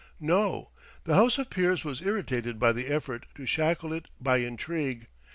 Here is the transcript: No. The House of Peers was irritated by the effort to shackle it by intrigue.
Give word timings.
No. 0.19 0.71
The 1.03 1.13
House 1.13 1.37
of 1.37 1.51
Peers 1.51 1.83
was 1.83 2.01
irritated 2.01 2.57
by 2.57 2.71
the 2.71 2.87
effort 2.87 3.27
to 3.35 3.45
shackle 3.45 3.93
it 3.93 4.07
by 4.19 4.37
intrigue. 4.37 5.05